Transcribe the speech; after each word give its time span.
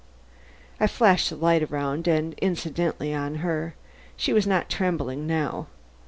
I 0.79 0.87
flashed 0.87 1.29
the 1.29 1.35
light 1.35 1.61
around 1.61 2.07
and 2.07 2.33
incidentally 2.39 3.13
on 3.13 3.35
her. 3.45 3.75
She 4.17 4.33
was 4.33 4.47
not 4.47 4.67
trembling 4.67 5.27
now. 5.27 5.67